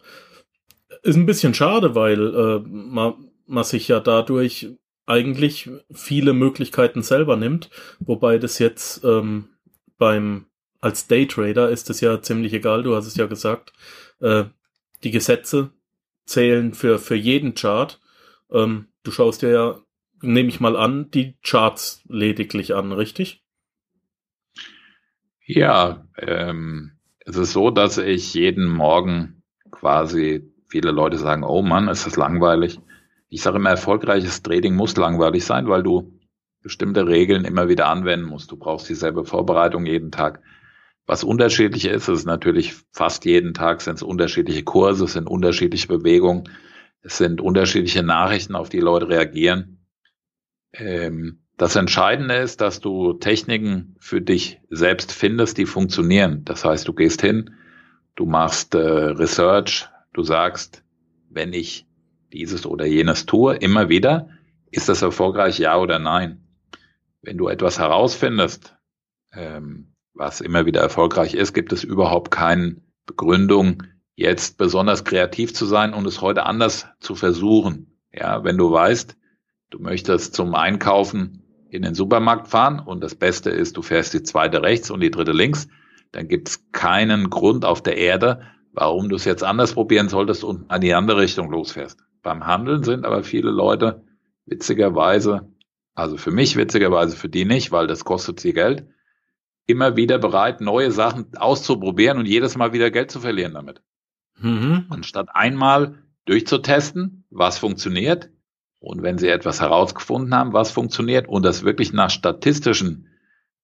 Ist 1.03 1.15
ein 1.15 1.25
bisschen 1.25 1.53
schade, 1.53 1.95
weil 1.95 2.35
äh, 2.35 2.59
man, 2.67 3.29
man 3.45 3.63
sich 3.63 3.87
ja 3.87 3.99
dadurch 3.99 4.69
eigentlich 5.07 5.69
viele 5.91 6.33
Möglichkeiten 6.33 7.01
selber 7.01 7.37
nimmt, 7.37 7.69
wobei 7.99 8.37
das 8.37 8.59
jetzt 8.59 9.03
ähm, 9.03 9.49
beim 9.97 10.45
als 10.79 11.07
Daytrader 11.07 11.69
ist 11.69 11.89
es 11.89 12.01
ja 12.01 12.21
ziemlich 12.21 12.53
egal, 12.53 12.83
du 12.83 12.95
hast 12.95 13.07
es 13.07 13.15
ja 13.15 13.25
gesagt. 13.25 13.73
Äh, 14.19 14.45
die 15.03 15.11
Gesetze 15.11 15.71
zählen 16.25 16.73
für, 16.73 16.99
für 16.99 17.15
jeden 17.15 17.55
Chart. 17.55 17.99
Ähm, 18.51 18.87
du 19.03 19.11
schaust 19.11 19.41
dir 19.41 19.49
ja, 19.49 19.79
nehme 20.21 20.49
ich 20.49 20.59
mal 20.59 20.75
an, 20.75 21.09
die 21.11 21.37
Charts 21.41 22.03
lediglich 22.07 22.75
an, 22.75 22.91
richtig? 22.91 23.43
Ja, 25.45 26.05
ähm, 26.17 26.91
es 27.19 27.37
ist 27.37 27.53
so, 27.53 27.71
dass 27.71 27.97
ich 27.97 28.33
jeden 28.33 28.67
Morgen 28.67 29.43
quasi, 29.71 30.51
viele 30.67 30.91
Leute 30.91 31.17
sagen, 31.17 31.43
oh 31.43 31.61
Mann, 31.61 31.87
ist 31.87 32.05
das 32.05 32.17
langweilig. 32.17 32.79
Ich 33.29 33.41
sage 33.41 33.57
immer, 33.57 33.71
erfolgreiches 33.71 34.41
Trading 34.41 34.75
muss 34.75 34.95
langweilig 34.95 35.45
sein, 35.45 35.67
weil 35.67 35.83
du 35.83 36.17
bestimmte 36.61 37.07
Regeln 37.07 37.45
immer 37.45 37.69
wieder 37.69 37.87
anwenden 37.87 38.25
musst. 38.25 38.51
Du 38.51 38.57
brauchst 38.57 38.89
dieselbe 38.89 39.25
Vorbereitung 39.25 39.85
jeden 39.85 40.11
Tag. 40.11 40.41
Was 41.05 41.23
unterschiedlich 41.23 41.85
ist, 41.85 42.09
ist 42.09 42.25
natürlich 42.25 42.75
fast 42.91 43.23
jeden 43.25 43.53
Tag 43.53 43.81
sind 43.81 43.95
es 43.95 44.03
unterschiedliche 44.03 44.63
Kurse, 44.63 45.05
es 45.05 45.13
sind 45.13 45.27
unterschiedliche 45.27 45.87
Bewegungen, 45.87 46.49
es 47.01 47.17
sind 47.17 47.39
unterschiedliche 47.39 48.03
Nachrichten, 48.03 48.55
auf 48.55 48.67
die 48.67 48.81
Leute 48.81 49.07
reagieren. 49.07 49.87
Ähm, 50.73 51.39
das 51.55 51.75
Entscheidende 51.75 52.35
ist, 52.35 52.61
dass 52.61 52.81
du 52.81 53.13
Techniken 53.13 53.95
für 53.99 54.21
dich 54.21 54.59
selbst 54.69 55.11
findest, 55.11 55.57
die 55.57 55.65
funktionieren. 55.65 56.43
Das 56.43 56.65
heißt, 56.65 56.87
du 56.87 56.93
gehst 56.93 57.21
hin, 57.21 57.55
du 58.15 58.25
machst 58.25 58.75
äh, 58.75 58.77
Research, 58.77 59.87
du 60.13 60.23
sagst, 60.23 60.83
wenn 61.29 61.53
ich 61.53 61.86
dieses 62.31 62.65
oder 62.65 62.85
jenes 62.85 63.25
tue, 63.25 63.55
immer 63.55 63.89
wieder, 63.89 64.29
ist 64.71 64.89
das 64.89 65.01
erfolgreich, 65.01 65.59
ja 65.59 65.77
oder 65.77 65.99
nein? 65.99 66.43
Wenn 67.21 67.37
du 67.37 67.47
etwas 67.47 67.79
herausfindest, 67.79 68.75
ähm, 69.33 69.93
was 70.13 70.41
immer 70.41 70.65
wieder 70.65 70.81
erfolgreich 70.81 71.33
ist, 71.33 71.53
gibt 71.53 71.71
es 71.73 71.83
überhaupt 71.83 72.31
keine 72.31 72.77
Begründung, 73.05 73.83
jetzt 74.15 74.57
besonders 74.57 75.03
kreativ 75.03 75.53
zu 75.53 75.65
sein 75.65 75.93
und 75.93 76.05
es 76.07 76.21
heute 76.21 76.45
anders 76.45 76.87
zu 76.99 77.15
versuchen. 77.15 77.99
Ja, 78.11 78.43
wenn 78.43 78.57
du 78.57 78.71
weißt, 78.71 79.15
du 79.69 79.79
möchtest 79.79 80.33
zum 80.33 80.55
Einkaufen 80.55 81.43
in 81.69 81.83
den 81.83 81.93
Supermarkt 81.93 82.47
fahren 82.47 82.79
und 82.79 83.01
das 83.01 83.15
Beste 83.15 83.49
ist, 83.49 83.77
du 83.77 83.81
fährst 83.81 84.13
die 84.13 84.23
zweite 84.23 84.63
rechts 84.63 84.89
und 84.89 85.01
die 85.01 85.11
dritte 85.11 85.33
links, 85.33 85.67
dann 86.11 86.27
gibt 86.27 86.49
es 86.49 86.71
keinen 86.71 87.29
Grund 87.29 87.65
auf 87.65 87.83
der 87.83 87.97
Erde, 87.97 88.41
warum 88.71 89.09
du 89.09 89.15
es 89.15 89.25
jetzt 89.25 89.43
anders 89.43 89.73
probieren 89.73 90.09
solltest 90.09 90.43
und 90.43 90.71
an 90.71 90.81
die 90.81 90.93
andere 90.93 91.21
Richtung 91.21 91.51
losfährst. 91.51 92.06
Beim 92.21 92.45
Handeln 92.45 92.83
sind 92.83 93.05
aber 93.05 93.23
viele 93.23 93.51
Leute 93.51 94.03
witzigerweise, 94.45 95.51
also 95.95 96.17
für 96.17 96.31
mich 96.31 96.55
witzigerweise, 96.55 97.15
für 97.15 97.29
die 97.29 97.45
nicht, 97.45 97.71
weil 97.71 97.87
das 97.87 98.05
kostet 98.05 98.39
sie 98.39 98.53
Geld, 98.53 98.87
immer 99.65 99.95
wieder 99.95 100.17
bereit, 100.17 100.61
neue 100.61 100.91
Sachen 100.91 101.35
auszuprobieren 101.37 102.17
und 102.17 102.25
jedes 102.25 102.57
Mal 102.57 102.73
wieder 102.73 102.91
Geld 102.91 103.11
zu 103.11 103.19
verlieren 103.19 103.53
damit. 103.53 103.81
Mhm. 104.39 104.85
Anstatt 104.89 105.29
einmal 105.33 106.03
durchzutesten, 106.25 107.25
was 107.29 107.57
funktioniert, 107.57 108.29
und 108.79 109.01
wenn 109.01 109.17
Sie 109.17 109.27
etwas 109.27 109.59
herausgefunden 109.59 110.35
haben, 110.35 110.53
was 110.53 110.71
funktioniert 110.71 111.27
und 111.27 111.43
das 111.43 111.63
wirklich 111.63 111.91
nach 111.93 112.09
statistischen 112.09 113.09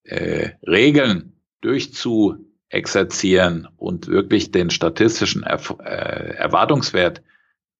äh, 0.04 0.52
Regeln 0.66 1.40
durchzuexerzieren 1.62 3.68
und 3.78 4.08
wirklich 4.08 4.52
den 4.52 4.70
statistischen 4.70 5.44
er 5.44 5.60
äh, 5.80 6.36
Erwartungswert, 6.36 7.24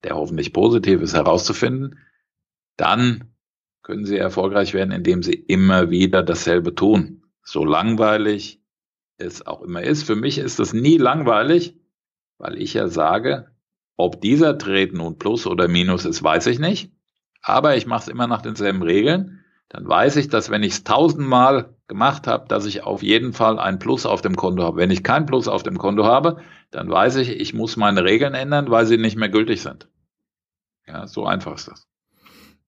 der 0.04 0.16
hoffentlich 0.16 0.52
positiv 0.52 1.00
ist, 1.02 1.14
herauszufinden, 1.14 1.98
dann 2.76 3.34
können 3.82 4.04
Sie 4.04 4.16
erfolgreich 4.16 4.74
werden, 4.74 4.92
indem 4.92 5.22
Sie 5.22 5.34
immer 5.34 5.90
wieder 5.90 6.22
dasselbe 6.22 6.74
tun. 6.74 7.22
So 7.42 7.64
langweilig 7.64 8.62
es 9.16 9.46
auch 9.46 9.62
immer 9.62 9.82
ist. 9.82 10.04
Für 10.04 10.16
mich 10.16 10.38
ist 10.38 10.60
es 10.60 10.72
nie 10.72 10.96
langweilig, 10.96 11.76
weil 12.38 12.60
ich 12.60 12.74
ja 12.74 12.88
sage, 12.88 13.50
ob 13.96 14.20
dieser 14.20 14.58
Treten 14.58 14.98
nun 14.98 15.18
Plus 15.18 15.46
oder 15.46 15.68
Minus 15.68 16.04
ist, 16.04 16.22
weiß 16.22 16.46
ich 16.46 16.58
nicht 16.58 16.94
aber 17.44 17.76
ich 17.76 17.86
mache 17.86 18.04
es 18.04 18.08
immer 18.08 18.26
nach 18.26 18.42
denselben 18.42 18.82
Regeln, 18.82 19.44
dann 19.68 19.86
weiß 19.86 20.16
ich, 20.16 20.28
dass 20.28 20.50
wenn 20.50 20.62
ich 20.62 20.72
es 20.72 20.84
tausendmal 20.84 21.74
gemacht 21.88 22.26
habe, 22.26 22.48
dass 22.48 22.64
ich 22.64 22.82
auf 22.82 23.02
jeden 23.02 23.34
Fall 23.34 23.58
ein 23.58 23.78
Plus 23.78 24.06
auf 24.06 24.22
dem 24.22 24.34
Konto 24.34 24.62
habe. 24.62 24.78
Wenn 24.78 24.90
ich 24.90 25.04
kein 25.04 25.26
Plus 25.26 25.46
auf 25.46 25.62
dem 25.62 25.76
Konto 25.76 26.04
habe, 26.04 26.38
dann 26.70 26.90
weiß 26.90 27.16
ich, 27.16 27.28
ich 27.28 27.52
muss 27.52 27.76
meine 27.76 28.04
Regeln 28.04 28.34
ändern, 28.34 28.70
weil 28.70 28.86
sie 28.86 28.96
nicht 28.96 29.16
mehr 29.16 29.28
gültig 29.28 29.60
sind. 29.60 29.88
Ja, 30.86 31.06
so 31.06 31.26
einfach 31.26 31.54
ist 31.54 31.68
das. 31.68 31.88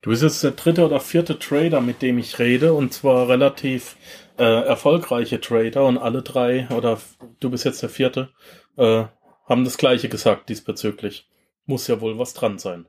Du 0.02 0.10
bist 0.10 0.22
jetzt 0.22 0.44
der 0.44 0.52
dritte 0.52 0.84
oder 0.86 1.00
vierte 1.00 1.38
Trader, 1.38 1.80
mit 1.80 2.00
dem 2.02 2.18
ich 2.18 2.38
rede, 2.38 2.74
und 2.74 2.92
zwar 2.92 3.28
relativ 3.28 3.96
äh, 4.38 4.44
erfolgreiche 4.44 5.40
Trader 5.40 5.84
und 5.84 5.98
alle 5.98 6.22
drei, 6.22 6.68
oder 6.68 7.00
du 7.40 7.50
bist 7.50 7.64
jetzt 7.64 7.82
der 7.82 7.88
vierte, 7.88 8.30
äh, 8.76 9.04
haben 9.46 9.64
das 9.64 9.78
gleiche 9.78 10.08
gesagt 10.08 10.48
diesbezüglich. 10.48 11.28
Muss 11.64 11.88
ja 11.88 12.00
wohl 12.00 12.18
was 12.18 12.34
dran 12.34 12.58
sein. 12.58 12.86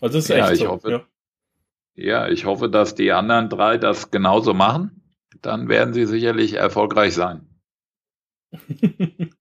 Also 0.00 0.18
ist 0.18 0.28
ja, 0.28 0.44
echt 0.44 0.52
ich 0.52 0.58
so, 0.60 0.68
hoffe, 0.68 0.90
ja. 0.90 1.04
ja, 1.94 2.28
ich 2.28 2.46
hoffe, 2.46 2.70
dass 2.70 2.94
die 2.94 3.12
anderen 3.12 3.48
drei 3.48 3.76
das 3.76 4.10
genauso 4.10 4.54
machen. 4.54 5.02
Dann 5.42 5.68
werden 5.68 5.94
sie 5.94 6.06
sicherlich 6.06 6.54
erfolgreich 6.54 7.14
sein. 7.14 7.48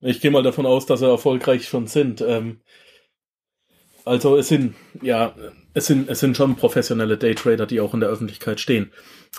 ich 0.00 0.20
gehe 0.20 0.30
mal 0.30 0.42
davon 0.42 0.66
aus, 0.66 0.86
dass 0.86 1.00
sie 1.00 1.08
erfolgreich 1.08 1.66
schon 1.66 1.86
sind. 1.86 2.20
Ähm, 2.20 2.60
also 4.08 4.36
es 4.36 4.48
sind, 4.48 4.74
ja, 5.02 5.34
es 5.74 5.86
sind, 5.86 6.08
es 6.08 6.20
sind 6.20 6.36
schon 6.36 6.56
professionelle 6.56 7.18
Daytrader, 7.18 7.66
die 7.66 7.80
auch 7.80 7.94
in 7.94 8.00
der 8.00 8.08
Öffentlichkeit 8.08 8.60
stehen. 8.60 8.90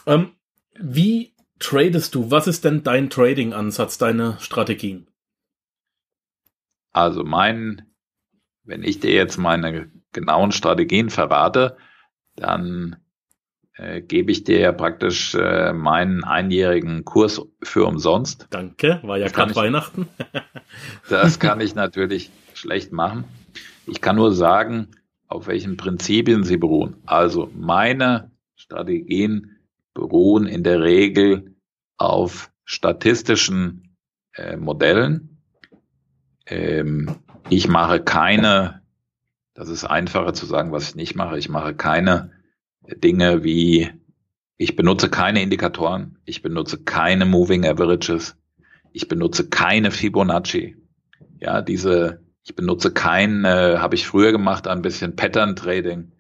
Ähm, 0.05 0.31
wie 0.79 1.33
tradest 1.59 2.15
du? 2.15 2.31
Was 2.31 2.47
ist 2.47 2.63
denn 2.63 2.83
dein 2.83 3.09
Trading-Ansatz, 3.09 3.97
deine 3.97 4.38
Strategien? 4.39 5.07
Also 6.91 7.23
mein, 7.23 7.83
wenn 8.63 8.83
ich 8.83 8.99
dir 8.99 9.11
jetzt 9.11 9.38
meine 9.38 9.91
genauen 10.13 10.51
Strategien 10.51 11.09
verrate, 11.09 11.77
dann 12.35 12.97
äh, 13.73 14.01
gebe 14.01 14.31
ich 14.31 14.43
dir 14.43 14.59
ja 14.59 14.71
praktisch 14.71 15.35
äh, 15.35 15.73
meinen 15.73 16.23
einjährigen 16.23 17.05
Kurs 17.05 17.41
für 17.61 17.85
umsonst. 17.85 18.47
Danke, 18.49 18.99
war 19.03 19.17
ja 19.17 19.27
gerade 19.27 19.55
Weihnachten. 19.55 20.07
das 21.09 21.39
kann 21.39 21.61
ich 21.61 21.75
natürlich 21.75 22.31
schlecht 22.53 22.91
machen. 22.91 23.25
Ich 23.89 24.01
kann 24.01 24.15
nur 24.15 24.34
sagen, 24.34 24.89
auf 25.27 25.48
welchen 25.48 25.77
Prinzipien 25.77 26.43
sie 26.43 26.58
beruhen. 26.58 26.98
Also 27.05 27.50
meine 27.53 28.31
Strategien 28.55 29.58
beruhen 29.93 30.48
in 30.48 30.63
der 30.63 30.81
Regel 30.81 31.55
auf 31.98 32.51
statistischen 32.65 33.96
äh, 34.34 34.55
Modellen. 34.55 35.41
Ähm, 36.46 37.15
ich 37.50 37.67
mache 37.67 38.00
keine 38.00 38.79
das 39.60 39.67
ist 39.67 39.84
einfacher 39.84 40.34
zu 40.34 40.46
sagen, 40.46 40.72
was 40.72 40.88
ich 40.88 40.96
nicht 40.96 41.15
mache. 41.15 41.38
Ich 41.38 41.50
mache 41.50 41.75
keine 41.75 42.31
Dinge 43.03 43.43
wie, 43.43 43.91
ich 44.55 44.77
benutze 44.77 45.10
keine 45.10 45.41
Indikatoren, 45.41 46.17
ich 46.24 46.41
benutze 46.41 46.81
keine 46.81 47.25
Moving 47.25 47.65
Averages, 47.65 48.38
ich 48.93 49.10
benutze 49.10 49.50
keine 49.50 49.91
Fibonacci. 49.91 50.77
Ja, 51.41 51.62
diese, 51.62 52.22
ich 52.43 52.55
benutze 52.55 52.91
kein, 52.91 53.46
äh, 53.46 53.77
habe 53.77 53.96
ich 53.96 54.08
früher 54.08 54.31
gemacht, 54.31 54.67
ein 54.67 54.81
bisschen 54.81 55.15
Pattern 55.15 55.55
Trading. 55.55 56.12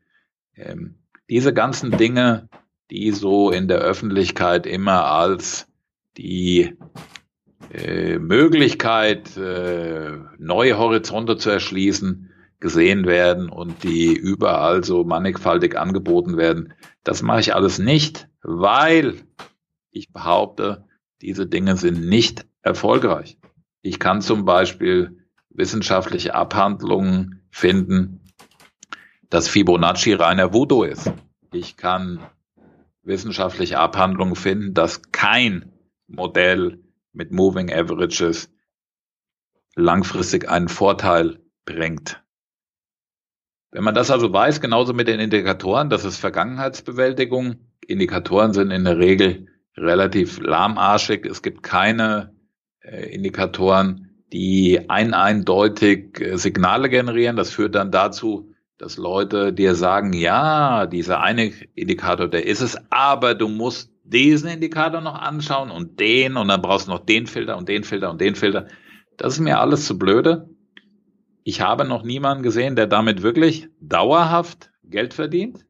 Ähm, 0.55 0.95
diese 1.29 1.53
ganzen 1.53 1.91
Dinge, 1.91 2.49
die 2.91 3.11
so 3.11 3.51
in 3.51 3.67
der 3.67 3.79
Öffentlichkeit 3.79 4.65
immer 4.65 5.05
als 5.05 5.67
die 6.17 6.77
äh, 7.71 8.17
Möglichkeit, 8.17 9.37
äh, 9.37 10.17
neue 10.37 10.77
Horizonte 10.77 11.37
zu 11.37 11.49
erschließen, 11.49 12.31
gesehen 12.59 13.05
werden 13.05 13.49
und 13.49 13.83
die 13.83 14.13
überall 14.13 14.83
so 14.83 15.03
mannigfaltig 15.03 15.77
angeboten 15.77 16.35
werden. 16.35 16.73
Das 17.03 17.21
mache 17.21 17.39
ich 17.39 17.55
alles 17.55 17.79
nicht, 17.79 18.27
weil 18.41 19.15
ich 19.91 20.11
behaupte, 20.11 20.85
diese 21.21 21.47
Dinge 21.47 21.77
sind 21.77 22.07
nicht 22.07 22.45
erfolgreich. 22.61 23.37
Ich 23.81 23.99
kann 23.99 24.21
zum 24.21 24.45
Beispiel 24.45 25.18
wissenschaftliche 25.59 26.33
Abhandlungen 26.33 27.43
finden, 27.51 28.21
dass 29.29 29.49
Fibonacci 29.49 30.13
reiner 30.13 30.53
Voodoo 30.53 30.83
ist. 30.83 31.11
Ich 31.51 31.75
kann 31.75 32.25
wissenschaftliche 33.03 33.77
Abhandlungen 33.77 34.35
finden, 34.35 34.73
dass 34.73 35.11
kein 35.11 35.73
Modell 36.07 36.79
mit 37.11 37.31
Moving 37.31 37.71
Averages 37.71 38.49
langfristig 39.75 40.49
einen 40.49 40.69
Vorteil 40.69 41.41
bringt. 41.65 42.23
Wenn 43.71 43.83
man 43.83 43.93
das 43.93 44.11
also 44.11 44.31
weiß, 44.31 44.61
genauso 44.61 44.93
mit 44.93 45.09
den 45.09 45.19
Indikatoren, 45.19 45.89
das 45.89 46.05
ist 46.05 46.17
Vergangenheitsbewältigung. 46.17 47.57
Indikatoren 47.85 48.53
sind 48.53 48.71
in 48.71 48.85
der 48.85 48.97
Regel 48.97 49.47
relativ 49.75 50.39
lahmarschig. 50.39 51.25
Es 51.25 51.41
gibt 51.41 51.63
keine 51.63 52.33
äh, 52.79 53.13
Indikatoren, 53.13 54.08
die 54.31 54.89
ein 54.89 55.13
eindeutig 55.13 56.19
äh, 56.21 56.37
Signale 56.37 56.89
generieren. 56.89 57.35
Das 57.35 57.51
führt 57.51 57.75
dann 57.75 57.91
dazu, 57.91 58.53
dass 58.77 58.97
Leute 58.97 59.51
dir 59.53 59.75
sagen, 59.75 60.13
ja, 60.13 60.85
dieser 60.85 61.21
eine 61.21 61.51
Indikator, 61.75 62.27
der 62.27 62.45
ist 62.45 62.61
es, 62.61 62.77
aber 62.89 63.35
du 63.35 63.47
musst 63.47 63.91
diesen 64.03 64.49
Indikator 64.49 65.01
noch 65.01 65.15
anschauen 65.15 65.69
und 65.69 65.99
den 65.99 66.37
und 66.37 66.47
dann 66.47 66.61
brauchst 66.61 66.87
du 66.87 66.91
noch 66.91 67.05
den 67.05 67.27
Filter 67.27 67.57
und 67.57 67.69
den 67.69 67.83
Filter 67.83 68.09
und 68.09 68.21
den 68.21 68.35
Filter. 68.35 68.67
Das 69.17 69.33
ist 69.33 69.39
mir 69.39 69.59
alles 69.59 69.85
zu 69.85 69.99
blöde. 69.99 70.49
Ich 71.43 71.61
habe 71.61 71.85
noch 71.85 72.03
niemanden 72.03 72.43
gesehen, 72.43 72.75
der 72.75 72.87
damit 72.87 73.21
wirklich 73.21 73.67
dauerhaft 73.81 74.71
Geld 74.83 75.13
verdient. 75.13 75.65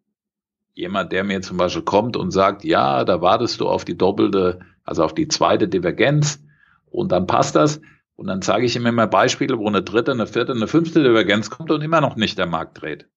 Jemand, 0.74 1.12
der 1.12 1.24
mir 1.24 1.42
zum 1.42 1.58
Beispiel 1.58 1.82
kommt 1.82 2.16
und 2.16 2.32
sagt, 2.32 2.64
ja, 2.64 3.04
da 3.04 3.22
wartest 3.22 3.60
du 3.60 3.68
auf 3.68 3.86
die 3.86 3.98
doppelte, 3.98 4.60
also 4.84 5.04
auf 5.04 5.14
die 5.14 5.28
zweite 5.28 5.68
Divergenz 5.68 6.44
und 6.92 7.12
dann 7.12 7.28
passt 7.28 7.56
das. 7.56 7.82
Und 8.20 8.28
dann 8.28 8.42
zeige 8.42 8.66
ich 8.66 8.76
ihm 8.76 8.86
immer 8.86 9.08
Beispiele, 9.08 9.58
wo 9.60 9.68
eine 9.70 9.82
dritte, 9.82 10.12
eine 10.12 10.28
vierte, 10.28 10.52
eine 10.52 10.68
fünfte 10.68 11.02
Divergenz 11.02 11.50
kommt 11.50 11.72
und 11.72 11.82
immer 11.82 12.02
noch 12.02 12.18
nicht 12.18 12.38
der 12.38 12.48
Markt 12.48 12.82
dreht. 12.82 13.08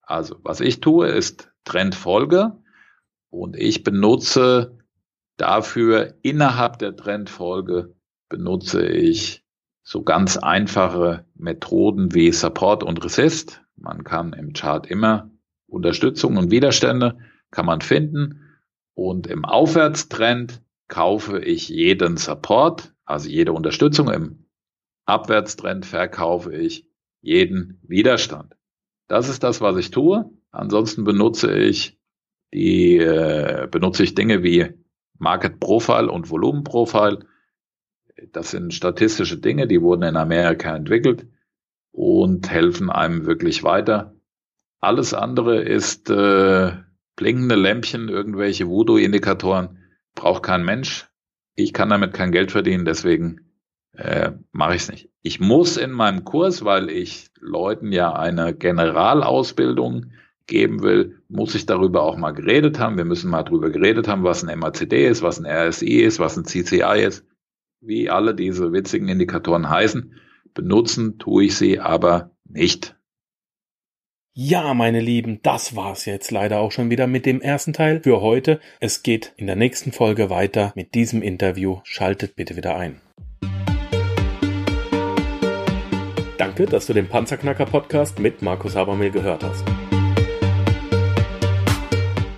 Also, 0.00 0.36
was 0.44 0.60
ich 0.60 0.78
tue, 0.78 1.08
ist 1.08 1.50
Trendfolge 1.64 2.52
und 3.30 3.56
ich 3.56 3.82
benutze 3.82 4.78
dafür 5.38 6.14
innerhalb 6.22 6.78
der 6.78 6.94
Trendfolge 6.94 7.96
benutze 8.28 8.86
ich 8.86 9.44
so 9.82 10.04
ganz 10.04 10.36
einfache 10.36 11.26
Methoden 11.34 12.14
wie 12.14 12.30
Support 12.30 12.84
und 12.84 13.04
Resist. 13.04 13.64
Man 13.74 14.04
kann 14.04 14.34
im 14.34 14.52
Chart 14.52 14.86
immer 14.86 15.32
Unterstützung 15.66 16.36
und 16.36 16.52
Widerstände 16.52 17.18
kann 17.50 17.66
man 17.66 17.80
finden 17.80 18.44
und 18.94 19.26
im 19.26 19.44
Aufwärtstrend 19.44 20.62
kaufe 20.86 21.40
ich 21.40 21.68
jeden 21.68 22.16
Support, 22.16 22.94
also 23.08 23.28
jede 23.28 23.52
Unterstützung. 23.52 24.10
Im 24.10 24.46
Abwärtstrend 25.06 25.86
verkaufe 25.86 26.54
ich 26.54 26.86
jeden 27.22 27.80
Widerstand. 27.82 28.54
Das 29.08 29.28
ist 29.28 29.42
das, 29.42 29.60
was 29.60 29.78
ich 29.78 29.90
tue. 29.90 30.30
Ansonsten 30.50 31.04
benutze 31.04 31.56
ich 31.56 31.98
die 32.52 32.98
äh, 32.98 33.66
benutze 33.70 34.02
ich 34.02 34.14
Dinge 34.14 34.42
wie 34.42 34.74
Market 35.18 35.58
Profile 35.58 36.10
und 36.10 36.30
Volumen 36.30 36.64
Profile. 36.64 37.20
Das 38.32 38.50
sind 38.50 38.74
statistische 38.74 39.38
Dinge, 39.38 39.66
die 39.66 39.80
wurden 39.80 40.02
in 40.02 40.16
Amerika 40.16 40.74
entwickelt 40.76 41.26
und 41.92 42.50
helfen 42.50 42.90
einem 42.90 43.26
wirklich 43.26 43.62
weiter. 43.62 44.14
Alles 44.80 45.14
andere 45.14 45.62
ist 45.62 46.10
äh, 46.10 46.72
blinkende 47.16 47.54
Lämpchen, 47.54 48.08
irgendwelche 48.08 48.68
Voodoo-Indikatoren 48.68 49.78
braucht 50.14 50.42
kein 50.42 50.64
Mensch. 50.64 51.08
Ich 51.58 51.72
kann 51.72 51.88
damit 51.88 52.12
kein 52.12 52.30
Geld 52.30 52.52
verdienen, 52.52 52.84
deswegen 52.84 53.40
äh, 53.90 54.30
mache 54.52 54.76
ich 54.76 54.82
es 54.82 54.90
nicht. 54.92 55.10
Ich 55.22 55.40
muss 55.40 55.76
in 55.76 55.90
meinem 55.90 56.24
Kurs, 56.24 56.64
weil 56.64 56.88
ich 56.88 57.30
Leuten 57.40 57.90
ja 57.90 58.12
eine 58.12 58.54
Generalausbildung 58.54 60.12
geben 60.46 60.82
will, 60.82 61.20
muss 61.28 61.56
ich 61.56 61.66
darüber 61.66 62.04
auch 62.04 62.16
mal 62.16 62.30
geredet 62.30 62.78
haben. 62.78 62.96
Wir 62.96 63.04
müssen 63.04 63.28
mal 63.28 63.42
darüber 63.42 63.70
geredet 63.70 64.06
haben, 64.06 64.22
was 64.22 64.44
ein 64.44 64.56
MACD 64.56 65.08
ist, 65.08 65.22
was 65.22 65.40
ein 65.40 65.46
RSI 65.46 66.00
ist, 66.00 66.20
was 66.20 66.36
ein 66.36 66.44
CCI 66.44 67.02
ist, 67.04 67.26
wie 67.80 68.08
alle 68.08 68.36
diese 68.36 68.72
witzigen 68.72 69.08
Indikatoren 69.08 69.68
heißen. 69.68 70.14
Benutzen 70.54 71.18
tue 71.18 71.46
ich 71.46 71.56
sie 71.56 71.80
aber 71.80 72.30
nicht. 72.44 72.96
Ja, 74.40 74.72
meine 74.72 75.00
Lieben, 75.00 75.40
das 75.42 75.74
war's 75.74 76.04
jetzt 76.04 76.30
leider 76.30 76.60
auch 76.60 76.70
schon 76.70 76.90
wieder 76.90 77.08
mit 77.08 77.26
dem 77.26 77.40
ersten 77.40 77.72
Teil 77.72 78.00
für 78.04 78.20
heute. 78.20 78.60
Es 78.78 79.02
geht 79.02 79.32
in 79.36 79.48
der 79.48 79.56
nächsten 79.56 79.90
Folge 79.90 80.30
weiter 80.30 80.70
mit 80.76 80.94
diesem 80.94 81.22
Interview. 81.22 81.80
Schaltet 81.82 82.36
bitte 82.36 82.54
wieder 82.54 82.76
ein. 82.76 83.00
Danke, 86.38 86.66
dass 86.66 86.86
du 86.86 86.92
den 86.92 87.08
Panzerknacker 87.08 87.66
Podcast 87.66 88.20
mit 88.20 88.40
Markus 88.40 88.76
Habermehl 88.76 89.10
gehört 89.10 89.42
hast. 89.42 89.64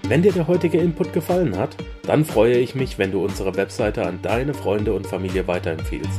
Wenn 0.09 0.23
dir 0.23 0.33
der 0.33 0.49
heutige 0.49 0.79
Input 0.79 1.13
gefallen 1.13 1.59
hat, 1.59 1.77
dann 2.05 2.25
freue 2.25 2.57
ich 2.57 2.75
mich, 2.75 2.97
wenn 2.99 3.13
du 3.13 3.23
unsere 3.23 3.57
Webseite 3.57 4.07
an 4.07 4.21
deine 4.23 4.55
Freunde 4.55 4.95
und 4.95 5.07
Familie 5.07 5.47
weiterempfiehlst. 5.47 6.19